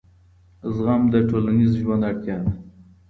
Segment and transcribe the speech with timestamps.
[0.73, 2.51] زغم د ټولنیز ژوند اړتیا ده.